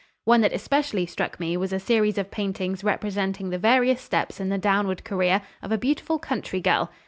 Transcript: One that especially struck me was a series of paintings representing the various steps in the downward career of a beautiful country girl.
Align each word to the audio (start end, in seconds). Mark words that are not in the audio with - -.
One 0.25 0.41
that 0.41 0.51
especially 0.51 1.05
struck 1.05 1.39
me 1.39 1.55
was 1.55 1.71
a 1.71 1.79
series 1.79 2.17
of 2.17 2.31
paintings 2.31 2.83
representing 2.83 3.51
the 3.51 3.59
various 3.59 4.01
steps 4.01 4.39
in 4.39 4.49
the 4.49 4.57
downward 4.57 5.03
career 5.03 5.43
of 5.61 5.71
a 5.71 5.77
beautiful 5.77 6.17
country 6.17 6.59
girl. 6.59 6.89